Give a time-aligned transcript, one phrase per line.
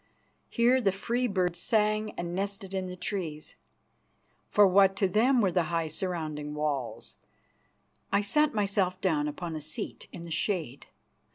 [0.49, 3.53] Here the free birds sang and nested in the trees,
[4.47, 7.17] for what to them were the high surrounding walls?
[8.11, 10.87] I sat myself down upon a seat in the shade.